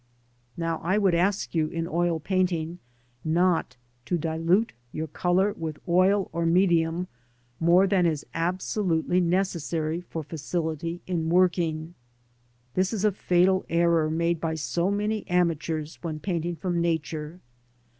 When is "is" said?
8.07-8.25, 12.93-13.05